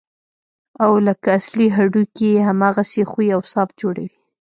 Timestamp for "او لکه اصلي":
0.85-1.67